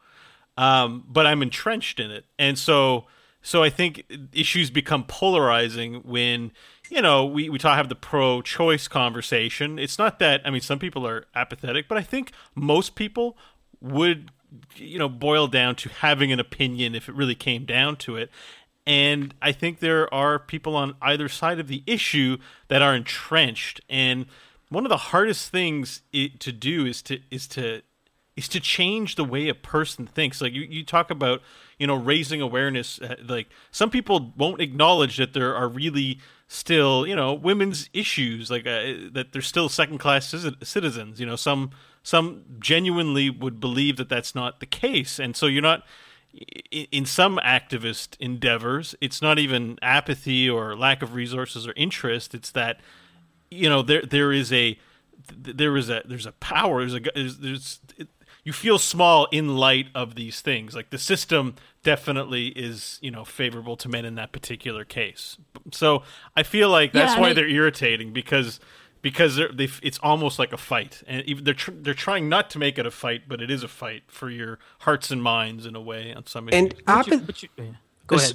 [0.56, 3.06] um, but I'm entrenched in it, and so
[3.42, 6.50] so I think issues become polarizing when
[6.90, 9.78] you know we we talk have the pro-choice conversation.
[9.78, 13.36] It's not that I mean some people are apathetic, but I think most people
[13.80, 14.30] would
[14.76, 18.30] you know boil down to having an opinion if it really came down to it.
[18.86, 22.36] And I think there are people on either side of the issue
[22.68, 23.80] that are entrenched.
[23.88, 24.26] And
[24.68, 27.82] one of the hardest things it, to do is to is to
[28.36, 30.40] is to change the way a person thinks.
[30.40, 31.40] Like you, you talk about,
[31.78, 33.00] you know, raising awareness.
[33.00, 36.18] uh, Like some people won't acknowledge that there are really
[36.48, 38.50] still, you know, women's issues.
[38.50, 41.20] Like uh, that they're still second class citizens.
[41.20, 41.70] You know, some
[42.02, 45.84] some genuinely would believe that that's not the case, and so you're not.
[46.72, 52.34] In some activist endeavors, it's not even apathy or lack of resources or interest.
[52.34, 52.80] It's that
[53.52, 54.76] you know there there is a
[55.28, 57.80] there is a there's a power there's a there's, there's
[58.44, 63.24] you feel small in light of these things like the system definitely is you know
[63.24, 65.36] favorable to men in that particular case
[65.72, 66.02] so
[66.36, 68.60] i feel like that's Yeah, why I- they're irritating because
[69.02, 72.58] because they're, they it's almost like a fight and they're tr- they're trying not to
[72.58, 75.74] make it a fight but it is a fight for your hearts and minds in
[75.76, 76.58] a way on some issues.
[76.62, 77.50] And apathy.
[77.58, 77.64] yeah.
[78.06, 78.34] Go ahead.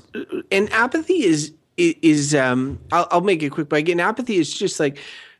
[0.51, 4.79] and apathy is is um I'll, I'll make it quick but again apathy is just
[4.79, 4.99] like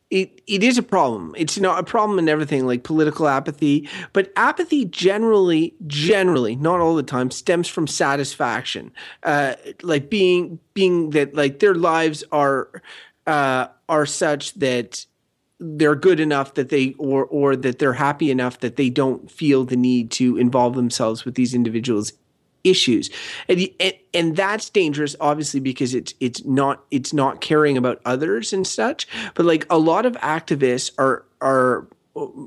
[0.09, 1.35] it, it is a problem.
[1.37, 3.87] It's know a problem in everything like political apathy.
[4.11, 8.91] But apathy generally generally not all the time stems from satisfaction.
[9.23, 12.81] Uh like being being that like their lives are
[13.27, 15.05] uh are such that
[15.59, 19.63] they're good enough that they or or that they're happy enough that they don't feel
[19.63, 22.13] the need to involve themselves with these individuals
[22.69, 23.09] issues.
[23.47, 23.69] And,
[24.13, 29.07] and that's dangerous obviously because it's it's not it's not caring about others and such.
[29.33, 31.87] But like a lot of activists are are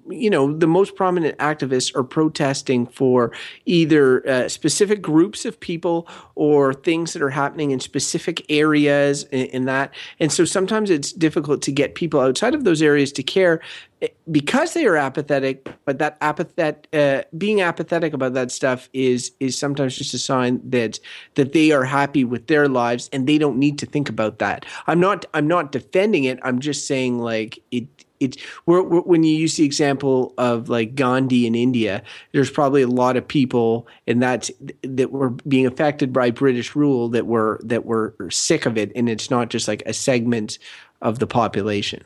[0.08, 3.32] you know the most prominent activists are protesting for
[3.66, 9.46] either uh, specific groups of people or things that are happening in specific areas in,
[9.46, 9.94] in that.
[10.20, 13.61] And so sometimes it's difficult to get people outside of those areas to care
[14.00, 19.32] eh, because they are apathetic but that apathet uh, being apathetic about that stuff is
[19.40, 20.98] is sometimes just a sign that
[21.35, 24.64] that they are happy with their lives and they don't need to think about that.
[24.87, 26.38] I'm not i'm not defending it.
[26.42, 27.87] I'm just saying like it
[28.22, 32.82] it we're, we're, when you use the example of like Gandhi in India, there's probably
[32.82, 34.50] a lot of people and that
[34.82, 39.08] that were being affected by British rule that were that were sick of it, and
[39.08, 40.58] it's not just like a segment
[41.00, 42.02] of the population.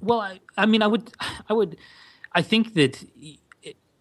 [0.00, 1.10] Well, I, I mean, I would,
[1.48, 1.76] I would,
[2.32, 3.02] I think that,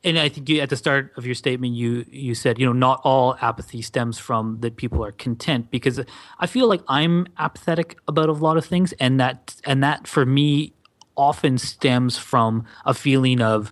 [0.03, 2.73] and I think you, at the start of your statement, you you said, you know,
[2.73, 5.99] not all apathy stems from that people are content because
[6.39, 10.25] I feel like I'm apathetic about a lot of things, and that and that for
[10.25, 10.74] me
[11.17, 13.71] often stems from a feeling of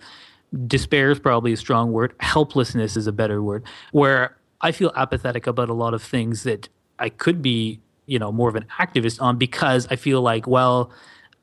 [0.67, 2.13] despair is probably a strong word.
[2.19, 3.63] Helplessness is a better word.
[3.91, 8.31] Where I feel apathetic about a lot of things that I could be, you know,
[8.31, 10.91] more of an activist on because I feel like, well,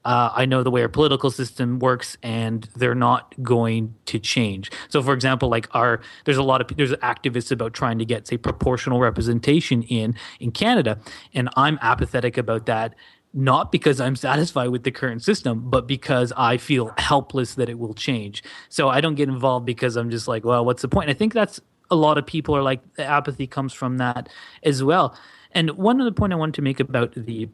[0.05, 4.71] uh, I know the way our political system works, and they're not going to change.
[4.89, 8.27] So, for example, like our there's a lot of there's activists about trying to get
[8.27, 10.99] say proportional representation in in Canada,
[11.35, 12.95] and I'm apathetic about that.
[13.33, 17.79] Not because I'm satisfied with the current system, but because I feel helpless that it
[17.79, 18.43] will change.
[18.69, 21.11] So I don't get involved because I'm just like, well, what's the point?
[21.11, 24.29] I think that's a lot of people are like apathy comes from that
[24.62, 25.16] as well.
[25.53, 27.49] And one other point I wanted to make about the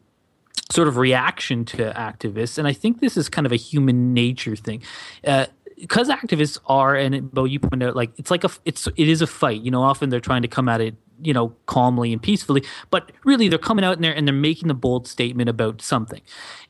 [0.71, 4.55] sort of reaction to activists, and I think this is kind of a human nature
[4.55, 4.83] thing.
[5.25, 5.45] Uh,
[5.77, 9.07] because activists are, and it, Beau, you point out, like it's like a, it's it
[9.07, 9.61] is a fight.
[9.61, 13.11] You know, often they're trying to come at it, you know, calmly and peacefully, but
[13.25, 16.21] really they're coming out in there and they're making a bold statement about something.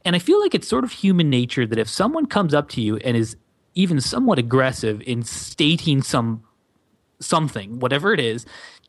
[0.06, 2.82] And I feel like it's sort of human nature that if someone comes up to
[2.82, 3.36] you and is
[3.76, 6.44] even somewhat aggressive in stating some
[7.20, 8.46] something, whatever it is,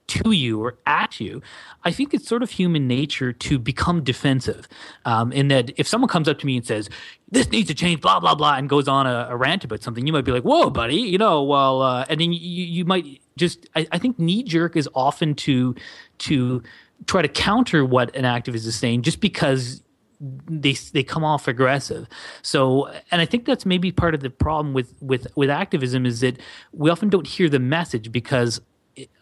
[0.09, 1.41] to you or at you,
[1.85, 4.67] I think it's sort of human nature to become defensive.
[5.05, 6.91] Um, in that, if someone comes up to me and says,
[7.31, 10.07] "This needs to change," blah blah blah, and goes on a, a rant about something,
[10.07, 11.43] you might be like, "Whoa, buddy," you know.
[11.43, 13.69] Well, uh, and then you, you might just.
[13.77, 15.75] I, I think knee jerk is often to
[16.19, 16.63] to
[17.07, 19.83] try to counter what an activist is saying, just because
[20.21, 22.09] they they come off aggressive.
[22.43, 26.21] So, and I think that's maybe part of the problem with with with activism is
[26.21, 26.41] that
[26.73, 28.61] we often don't hear the message because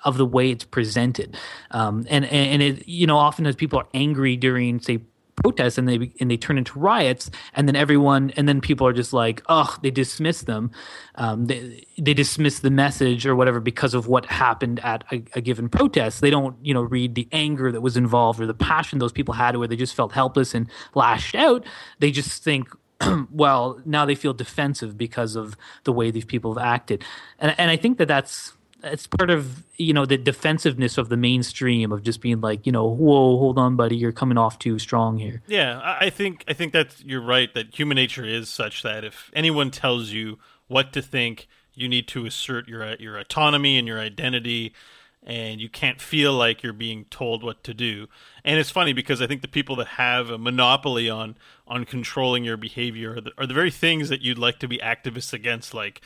[0.05, 1.37] of the way it's presented.
[1.71, 5.01] Um, and and it you know often as people are angry during say
[5.37, 8.93] protests and they and they turn into riots and then everyone and then people are
[8.95, 10.71] just like oh they dismiss them.
[11.17, 15.41] Um, they, they dismiss the message or whatever because of what happened at a, a
[15.41, 16.21] given protest.
[16.21, 19.35] They don't you know read the anger that was involved or the passion those people
[19.35, 21.65] had where they just felt helpless and lashed out.
[21.99, 22.69] They just think
[23.31, 27.05] well, now they feel defensive because of the way these people have acted,
[27.39, 28.53] and and I think that that's
[28.85, 32.73] it's part of you know the defensiveness of the mainstream of just being like you
[32.73, 36.53] know whoa hold on buddy you're coming off too strong here Yeah, I think I
[36.53, 40.93] think that you're right that human nature is such that if anyone tells you what
[40.93, 44.75] to think, you need to assert your your autonomy and your identity,
[45.23, 48.09] and you can't feel like you're being told what to do.
[48.45, 51.37] And it's funny because I think the people that have a monopoly on
[51.67, 54.79] on controlling your behavior are the, are the very things that you'd like to be
[54.79, 56.01] activists against, like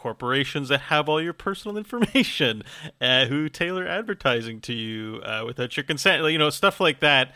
[0.00, 2.62] corporations that have all your personal information,
[3.00, 7.34] uh, who tailor advertising to you uh, without your consent, you know, stuff like that.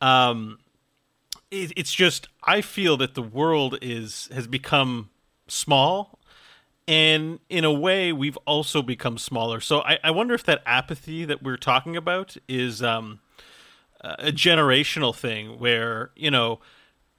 [0.00, 0.58] Um,
[1.50, 5.10] it, it's just I feel that the world is has become
[5.48, 6.20] small,
[6.86, 9.60] and in a way, we've also become smaller.
[9.60, 13.20] So I, I wonder if that apathy that we're talking about is um,
[14.00, 16.60] a generational thing, where you know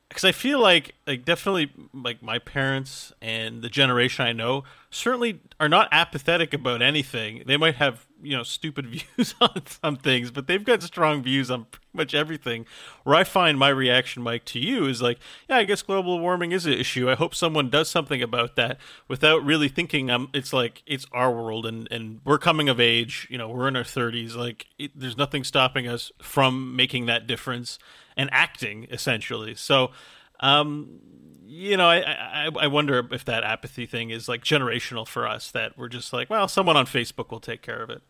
[0.10, 5.41] because I feel like like definitely like my parents and the generation I know certainly
[5.60, 7.44] are not apathetic about anything.
[7.46, 8.86] They might have you know stupid
[9.18, 12.65] views on some things, but they've got strong views on pretty much everything.
[13.04, 15.18] Where I find my reaction, Mike, to you is like,
[15.50, 17.10] yeah, I guess global warming is an issue.
[17.10, 20.12] I hope someone does something about that without really thinking.
[20.12, 23.28] Um, it's like it's our world, and and we're coming of age.
[23.30, 24.36] You know, we're in our thirties.
[24.36, 27.80] Like, it, there's nothing stopping us from making that difference
[28.17, 29.56] and acting essentially.
[29.56, 29.91] So,
[30.39, 30.99] um,
[31.45, 35.51] you know, I, I I wonder if that apathy thing is like generational for us.
[35.51, 38.01] That we're just like, well, someone on Facebook will take care of it.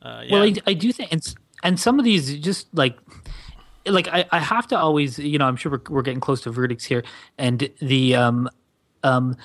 [0.00, 0.32] Uh, yeah.
[0.32, 2.96] Well, I, I do think, and, and some of these just like,
[3.84, 6.50] like I, I have to always, you know, I'm sure we're, we're getting close to
[6.50, 7.02] verdicts here,
[7.36, 8.48] and the, um,
[9.02, 9.36] um,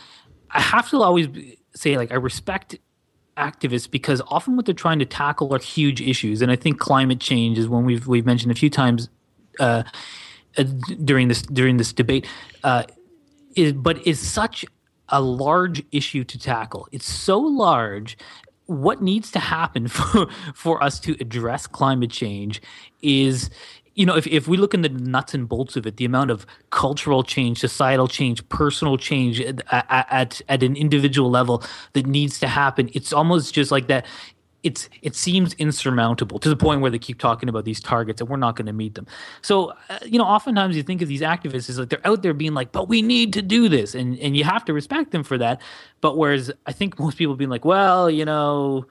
[0.52, 1.28] I have to always
[1.74, 2.78] say like I respect
[3.36, 7.20] activists because often what they're trying to tackle are huge issues, and I think climate
[7.20, 9.10] change is one we've we've mentioned a few times
[9.60, 9.84] uh,
[10.58, 10.64] uh,
[11.04, 12.28] during this during this debate.
[12.64, 12.84] Uh,
[13.56, 14.66] is but is such
[15.10, 16.88] a large issue to tackle.
[16.92, 18.18] It's so large.
[18.66, 22.62] What needs to happen for for us to address climate change
[23.02, 23.50] is
[23.96, 26.32] you know if, if we look in the nuts and bolts of it the amount
[26.32, 31.64] of cultural change societal change personal change at, at, at an individual level
[31.94, 34.06] that needs to happen it's almost just like that
[34.64, 38.30] it's it seems insurmountable to the point where they keep talking about these targets and
[38.30, 39.06] we're not going to meet them.
[39.42, 42.34] So uh, you know, oftentimes you think of these activists as like they're out there
[42.34, 45.24] being like, "But we need to do this," and and you have to respect them
[45.24, 45.62] for that.
[46.02, 48.88] But whereas I think most people being like, "Well, you know."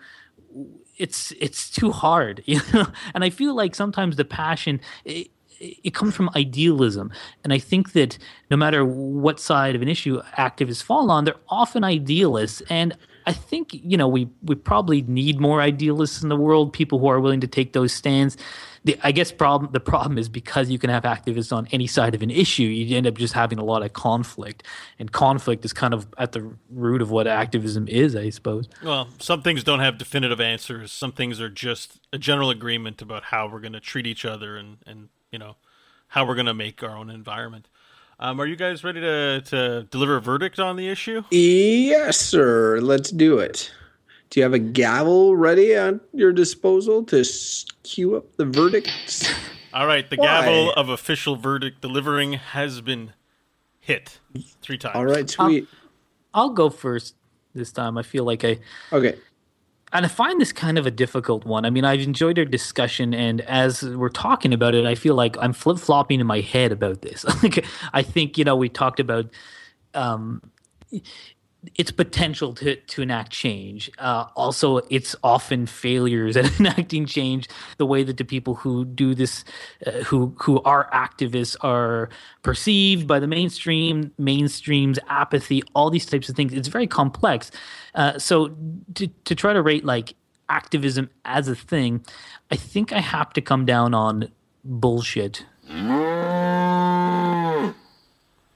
[0.99, 5.95] It's it's too hard, you know, and I feel like sometimes the passion it, it
[5.95, 7.11] comes from idealism,
[7.43, 8.19] and I think that
[8.51, 12.95] no matter what side of an issue activists fall on, they're often idealists, and
[13.27, 17.07] I think you know we we probably need more idealists in the world, people who
[17.09, 18.37] are willing to take those stands.
[18.85, 22.15] The, I guess problem the problem is because you can have activists on any side
[22.15, 24.65] of an issue, you end up just having a lot of conflict,
[24.99, 28.69] and conflict is kind of at the root of what activism is, I suppose.
[28.83, 30.91] Well, some things don't have definitive answers.
[30.91, 34.57] Some things are just a general agreement about how we're going to treat each other
[34.57, 35.57] and, and you know
[36.09, 37.69] how we're going to make our own environment.
[38.23, 41.23] Um, are you guys ready to, to deliver a verdict on the issue?
[41.33, 42.79] Yes, sir.
[42.81, 43.69] Let's do it.
[44.31, 49.29] Do you have a gavel ready at your disposal to s- cue up the verdicts?
[49.75, 50.25] All right, the Why?
[50.27, 53.13] gavel of official verdict delivering has been
[53.81, 54.21] hit
[54.61, 54.95] three times.
[54.95, 55.67] All right, sweet.
[56.33, 57.17] I'll go first
[57.57, 57.99] this time.
[57.99, 58.61] I feel like I
[58.93, 59.19] Okay.
[59.93, 61.65] And I find this kind of a difficult one.
[61.65, 65.37] I mean, I've enjoyed our discussion, and as we're talking about it, I feel like
[65.39, 67.25] I'm flip flopping in my head about this.
[67.43, 69.27] like, I think you know we talked about
[69.95, 70.43] um,
[71.77, 73.91] its potential to to enact change.
[73.99, 77.49] Uh, also, its often failures at enacting change.
[77.79, 79.45] The way that the people who do this,
[79.87, 82.09] uh, who who are activists, are
[82.43, 86.53] perceived by the mainstream, mainstream's apathy, all these types of things.
[86.53, 87.51] It's very complex.
[87.95, 88.55] Uh, so
[88.95, 90.15] to to try to rate like
[90.49, 92.05] activism as a thing,
[92.51, 94.31] I think I have to come down on
[94.65, 95.47] bullshit.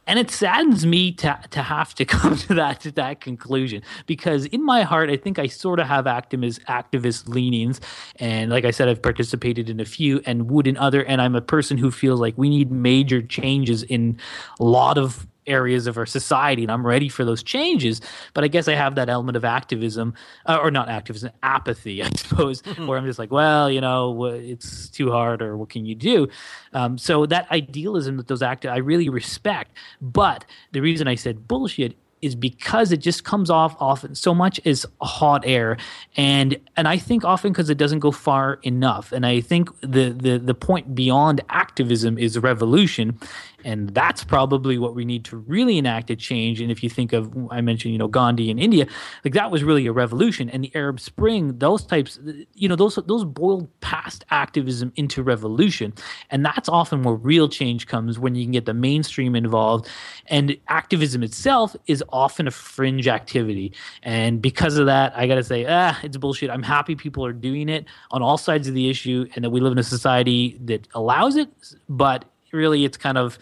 [0.07, 4.47] And it saddens me to to have to come to that to that conclusion because
[4.47, 7.81] in my heart I think I sort of have activist activist leanings.
[8.16, 11.05] And like I said I've participated in a few and would in other.
[11.05, 14.19] And I'm a person who feels like we need major changes in
[14.61, 18.00] a lot of areas of our society and I'm ready for those changes
[18.35, 20.14] but I guess I have that element of activism
[20.46, 24.88] uh, or not activism apathy I suppose where I'm just like well you know it's
[24.88, 26.28] too hard or what can you do?
[26.72, 31.48] Um, so that idealism that those active I really respect but the reason I said
[31.48, 35.76] bullshit is because it just comes off often so much as hot air
[36.16, 40.11] and and I think often because it doesn't go far enough and I think the
[40.11, 43.18] the the point beyond activism is revolution
[43.67, 46.61] and that's probably what we need to really enact a change.
[46.61, 48.87] And if you think of, I mentioned, you know, Gandhi in India,
[49.25, 52.21] like that was really a revolution, and the Arab Spring, those types,
[52.55, 55.93] you know, those those boiled past activism into revolution,
[56.31, 59.89] and that's often where real change comes when you can get the mainstream involved,
[60.27, 63.73] and activism itself is often a fringe activity,
[64.05, 66.51] and because of that, I got to say, ah, it's bullshit.
[66.51, 69.61] I'm happy people are doing it on all sides of the issue, and that we
[69.61, 71.49] live in a society that allows it,
[71.89, 73.38] but really it's kind of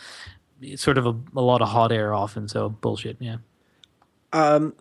[0.60, 2.48] it's sort of a, a lot of hot air often.
[2.48, 3.16] So bullshit.
[3.20, 3.36] Yeah.
[4.32, 4.74] Um,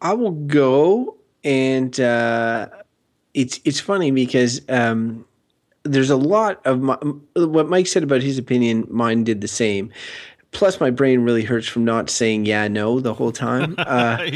[0.00, 2.68] I will go and uh,
[3.34, 5.24] it's it's funny because um,
[5.84, 6.98] there's a lot of my,
[7.34, 8.86] what Mike said about his opinion.
[8.90, 9.92] Mine did the same.
[10.50, 13.76] Plus, my brain really hurts from not saying yeah no the whole time.
[13.88, 14.30] Uh,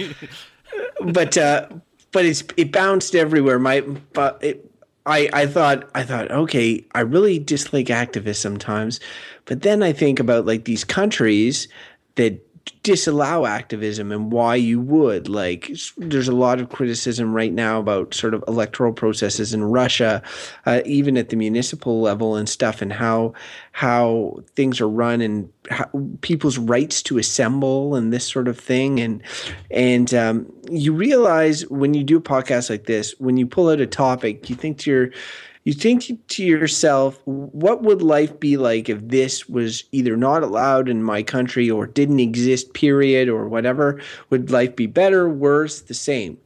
[1.13, 1.69] but uh,
[2.13, 3.59] but it's it bounced everywhere.
[3.59, 4.72] My but it,
[5.07, 9.01] I I thought I thought okay, I really dislike activists sometimes,
[9.45, 11.69] but then I think about like these countries
[12.17, 12.41] that
[12.83, 15.29] disallow activism and why you would.
[15.29, 20.23] Like there's a lot of criticism right now about sort of electoral processes in Russia
[20.67, 23.35] uh, even at the municipal level and stuff and how
[23.73, 25.89] how things are run and how,
[26.21, 29.01] people's rights to assemble and this sort of thing.
[29.01, 29.23] And
[29.71, 33.81] and um, you realize when you do a podcast like this when you pull out
[33.81, 35.11] a topic you think to your
[35.65, 40.89] you think to yourself, what would life be like if this was either not allowed
[40.89, 44.01] in my country or didn't exist, period, or whatever?
[44.31, 46.39] Would life be better, worse, the same?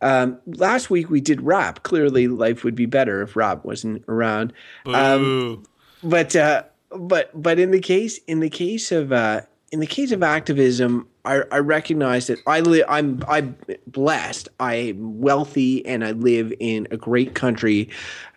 [0.00, 1.82] Um, last week we did rap.
[1.82, 4.52] Clearly, life would be better if rap wasn't around.
[4.86, 5.64] Um,
[6.02, 10.12] but uh, but but in the case in the case of uh, in the case
[10.12, 12.84] of activism, I, I recognize that I live.
[12.88, 13.56] I'm I'm
[13.86, 14.48] blessed.
[14.58, 17.90] I'm wealthy, and I live in a great country.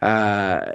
[0.04, 0.74] Uh,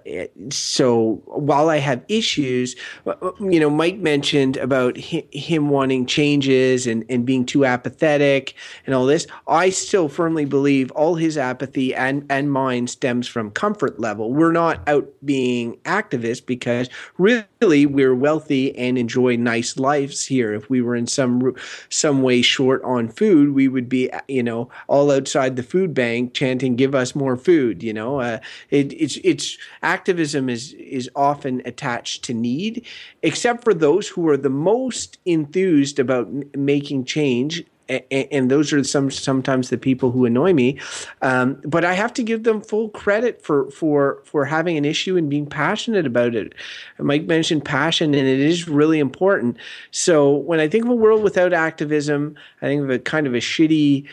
[0.50, 2.74] so while I have issues,
[3.06, 8.54] uh, you know, Mike mentioned about him wanting changes and, and being too apathetic
[8.86, 9.28] and all this.
[9.46, 14.32] I still firmly believe all his apathy and and mine stems from comfort level.
[14.32, 16.88] We're not out being activists because
[17.18, 20.52] really we're wealthy and enjoy nice lives here.
[20.52, 21.54] If we were in some
[22.00, 26.34] some way short on food, we would be, you know, all outside the food bank
[26.34, 28.38] chanting, "Give us more food." You know, uh,
[28.70, 32.84] it, it's it's activism is is often attached to need,
[33.22, 37.64] except for those who are the most enthused about m- making change
[38.10, 40.78] and those are some sometimes the people who annoy me.
[41.22, 45.16] Um, but I have to give them full credit for for for having an issue
[45.16, 46.54] and being passionate about it.
[46.98, 49.56] Mike mentioned passion, and it is really important.
[49.90, 53.34] So when I think of a world without activism, I think of a kind of
[53.34, 54.06] a shitty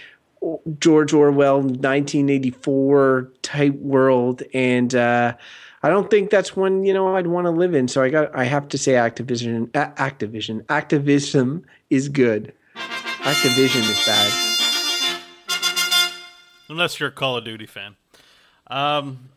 [0.79, 5.33] George Orwell 1984 type world, and uh,
[5.83, 7.87] I don't think that's one you know I'd want to live in.
[7.87, 12.53] So I got I have to say Activision Activision activism is good.
[13.27, 14.31] Activision is bad.
[16.69, 17.97] Unless you're a Call of Duty fan.
[18.67, 19.31] Um,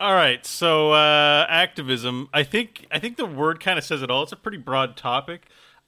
[0.00, 2.30] all right, so uh, activism.
[2.32, 4.22] I think I think the word kind of says it all.
[4.22, 5.42] It's a pretty broad topic.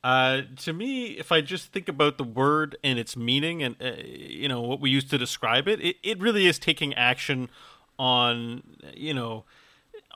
[0.05, 3.93] Uh, to me, if I just think about the word and its meaning, and uh,
[4.05, 7.49] you know what we use to describe it, it, it really is taking action
[7.99, 9.45] on you know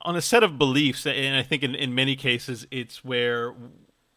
[0.02, 1.06] on a set of beliefs.
[1.06, 3.54] And I think in, in many cases, it's where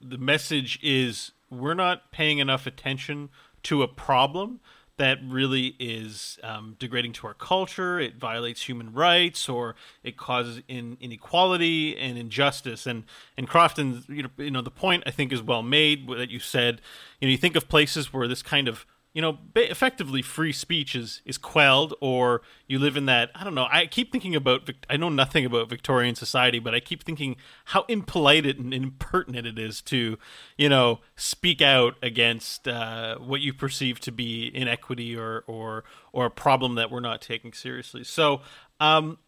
[0.02, 3.30] the message is we're not paying enough attention
[3.64, 4.60] to a problem
[4.98, 8.00] that really is um, degrading to our culture.
[8.00, 12.86] It violates human rights, or it causes in, inequality and injustice.
[12.86, 13.04] And
[13.36, 16.40] and Crofton, you know, you know, the point I think is well made that you
[16.40, 16.80] said.
[17.20, 20.96] You know, you think of places where this kind of you know, effectively free speech
[20.96, 23.30] is is quelled, or you live in that.
[23.36, 23.68] I don't know.
[23.72, 24.68] I keep thinking about.
[24.90, 27.36] I know nothing about Victorian society, but I keep thinking
[27.66, 30.18] how impolite and impertinent it is to,
[30.58, 36.26] you know, speak out against uh, what you perceive to be inequity or or or
[36.26, 38.04] a problem that we're not taking seriously.
[38.04, 38.42] So,
[38.80, 39.20] um,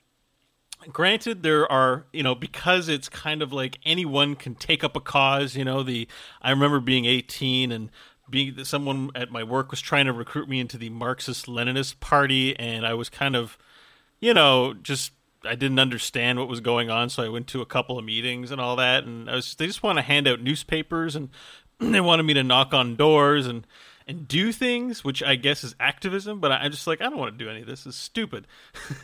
[0.91, 4.99] granted there are you know because it's kind of like anyone can take up a
[4.99, 6.07] cause you know the
[6.41, 7.89] i remember being 18 and
[8.29, 11.99] being that someone at my work was trying to recruit me into the Marxist Leninist
[11.99, 13.57] party, and I was kind of,
[14.19, 15.11] you know, just
[15.43, 18.51] I didn't understand what was going on, so I went to a couple of meetings
[18.51, 21.29] and all that, and I was they just want to hand out newspapers and
[21.79, 23.65] they wanted me to knock on doors and
[24.07, 27.37] and do things, which I guess is activism, but I'm just like I don't want
[27.37, 27.85] to do any of this.
[27.85, 28.47] It's stupid.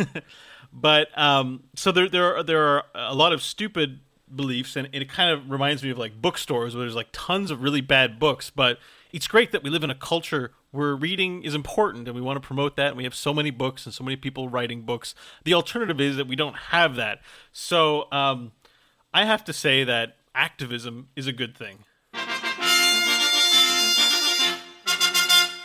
[0.73, 3.99] but um, so there there are there are a lot of stupid
[4.33, 7.63] beliefs, and it kind of reminds me of like bookstores where there's like tons of
[7.63, 8.79] really bad books, but
[9.13, 12.41] it's great that we live in a culture where reading is important and we want
[12.41, 15.15] to promote that and we have so many books and so many people writing books
[15.43, 18.51] the alternative is that we don't have that so um,
[19.13, 21.79] i have to say that activism is a good thing.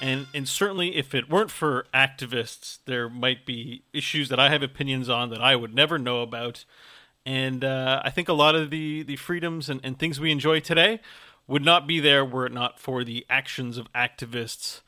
[0.00, 4.62] And and certainly if it weren't for activists, there might be issues that I have
[4.62, 6.64] opinions on that I would never know about.
[7.24, 10.60] And uh, I think a lot of the, the freedoms and, and things we enjoy
[10.60, 11.00] today
[11.46, 14.80] would not be there were it not for the actions of activists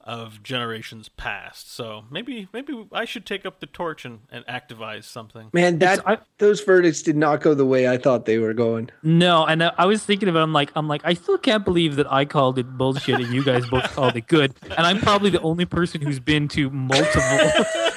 [0.00, 1.72] of generations past.
[1.74, 5.50] So maybe maybe I should take up the torch and, and activize something.
[5.52, 8.90] Man, that I- those verdicts did not go the way I thought they were going.
[9.02, 10.38] No, and I, I was thinking of it.
[10.38, 13.42] I'm like, I'm like, I still can't believe that I called it bullshit and you
[13.44, 14.54] guys both called it good.
[14.62, 17.22] And I'm probably the only person who's been to multiple.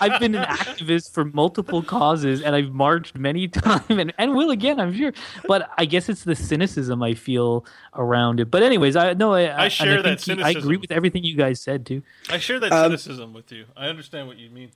[0.00, 4.50] I've been an activist for multiple causes, and I've marched many times, and, and will
[4.50, 5.12] again, I'm sure.
[5.46, 7.64] But I guess it's the cynicism I feel
[7.94, 8.50] around it.
[8.50, 11.36] But anyways, I no, I, and share that think you- I agree with everything you
[11.36, 12.02] guys said too.
[12.30, 13.64] I share that Um, cynicism with you.
[13.76, 14.70] I understand what you mean.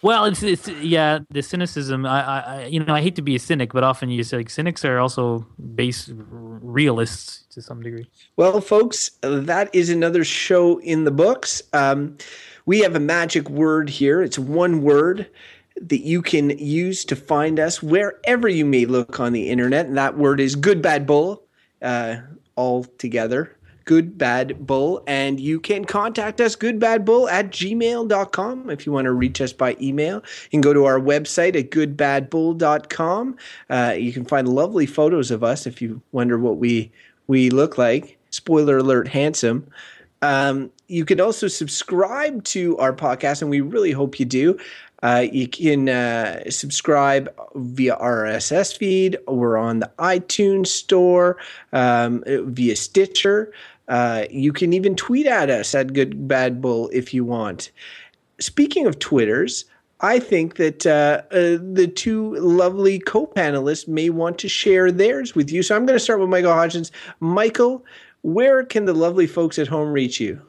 [0.00, 2.06] Well, it's it's yeah, the cynicism.
[2.06, 4.36] I, I, I you know I hate to be a cynic, but often you say
[4.36, 5.44] like cynics are also
[5.74, 6.08] base
[6.62, 8.06] realists to some degree.
[8.36, 11.62] Well, folks, that is another show in the books.
[11.72, 12.16] Um,
[12.68, 14.20] we have a magic word here.
[14.20, 15.26] It's one word
[15.80, 19.86] that you can use to find us wherever you may look on the internet.
[19.86, 21.44] And that word is good, bad, bull,
[21.80, 22.16] uh,
[22.56, 23.56] all together.
[23.86, 25.02] Good Bad Bull.
[25.06, 29.74] And you can contact us, goodbadbull at gmail.com if you want to reach us by
[29.80, 30.16] email.
[30.16, 33.36] You can go to our website at goodbadbull.com.
[33.70, 36.92] Uh, you can find lovely photos of us if you wonder what we
[37.28, 38.18] we look like.
[38.28, 39.66] Spoiler alert, handsome.
[40.22, 44.58] Um, you can also subscribe to our podcast, and we really hope you do.
[45.02, 49.16] Uh, you can uh, subscribe via RSS feed.
[49.28, 51.36] We're on the iTunes store
[51.72, 53.52] um, via Stitcher.
[53.86, 57.70] Uh, you can even tweet at us at Good Bad Bull if you want.
[58.40, 59.64] Speaking of Twitters,
[60.00, 65.50] I think that uh, uh, the two lovely co-panelists may want to share theirs with
[65.50, 65.62] you.
[65.62, 66.90] So I'm going to start with Michael Hodgins.
[67.18, 67.84] Michael,
[68.34, 70.40] where can the lovely folks at home reach you?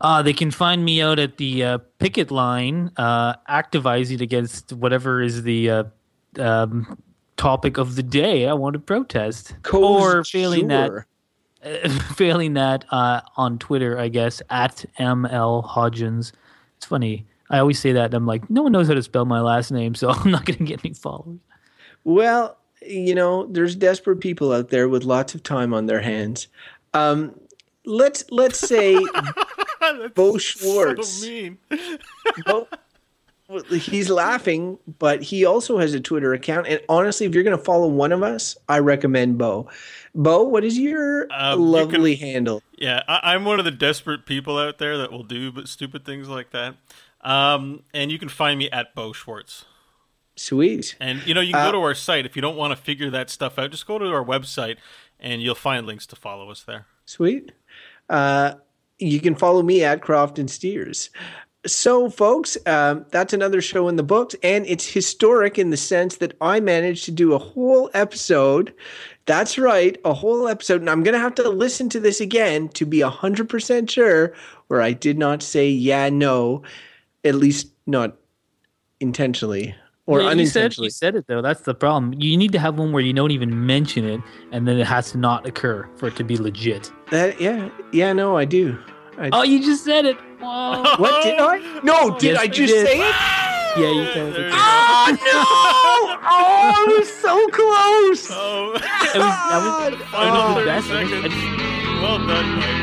[0.00, 5.20] Uh, they can find me out at the uh, picket line, uh, activizing against whatever
[5.20, 5.84] is the uh,
[6.38, 7.02] um,
[7.36, 11.06] topic of the day I want to protest, or failing that, Sure.
[12.14, 16.32] failing that uh, on Twitter, I guess at ml hodgins.
[16.76, 17.26] It's funny.
[17.50, 18.06] I always say that.
[18.06, 20.44] And I'm like, no one knows how to spell my last name, so I'm not
[20.44, 21.38] going to get any followers.
[22.04, 26.48] Well, you know, there's desperate people out there with lots of time on their hands.
[26.94, 27.38] Um,
[27.84, 28.98] let's let's say
[30.14, 31.08] Beau Schwartz.
[31.08, 31.58] So mean.
[32.46, 32.68] Beau,
[33.70, 36.66] he's laughing, but he also has a Twitter account.
[36.66, 39.68] And honestly, if you're going to follow one of us, I recommend Beau.
[40.14, 42.62] Beau, what is your Um, you lovely handle?
[42.76, 46.04] Yeah, I, I'm one of the desperate people out there that will do but stupid
[46.04, 46.76] things like that.
[47.22, 49.64] Um, and you can find me at Beau Schwartz.
[50.38, 50.96] Sweet.
[51.00, 52.76] And you know, you can Uh, go to our site if you don't want to
[52.76, 53.70] figure that stuff out.
[53.70, 54.76] Just go to our website,
[55.18, 56.86] and you'll find links to follow us there.
[57.06, 57.52] Sweet.
[58.08, 58.54] Uh,
[58.98, 61.10] you can follow me at Crofton Steers.
[61.66, 66.16] So, folks, um, that's another show in the books, and it's historic in the sense
[66.18, 68.72] that I managed to do a whole episode.
[69.26, 72.68] That's right, a whole episode, and I'm going to have to listen to this again
[72.70, 74.34] to be 100% sure
[74.68, 76.62] where I did not say yeah, no,
[77.24, 78.16] at least not
[79.00, 79.74] intentionally
[80.08, 80.86] or Yeah, you said unintentionally.
[80.86, 81.42] you said it though.
[81.42, 82.14] That's the problem.
[82.18, 84.20] You need to have one where you don't even mention it,
[84.52, 86.90] and then it has to not occur for it to be legit.
[87.10, 88.78] That, yeah, yeah, no, I do.
[89.18, 90.16] I, Oh, you just said it.
[90.40, 90.82] Whoa.
[90.98, 91.80] what did I?
[91.82, 92.86] No, did Yes, I just did.
[92.86, 93.14] say it?
[93.76, 94.52] yeah, you said There it.
[94.52, 94.58] you.
[94.58, 95.44] Oh no!
[96.30, 98.28] Oh, I was so close.
[98.30, 101.12] Oh, It was, that was, final that was the 30 best.
[101.12, 102.02] I seconds.
[102.02, 102.77] well done, Mike.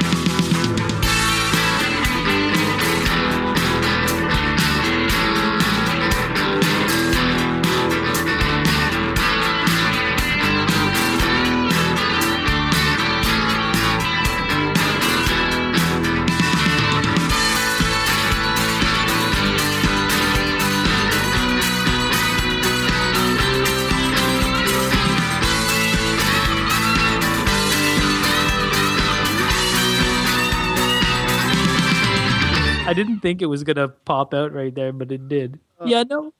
[32.96, 35.60] Didn't think it was gonna pop out right there, but it did.
[35.80, 35.86] Oh.
[35.86, 36.34] Yeah, no,